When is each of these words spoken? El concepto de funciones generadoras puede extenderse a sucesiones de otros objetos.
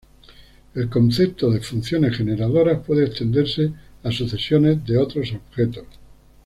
El 0.73 0.89
concepto 0.89 1.51
de 1.51 1.61
funciones 1.61 2.17
generadoras 2.17 2.83
puede 2.83 3.05
extenderse 3.05 3.71
a 4.01 4.09
sucesiones 4.11 4.83
de 4.83 4.97
otros 4.97 5.31
objetos. 5.31 5.85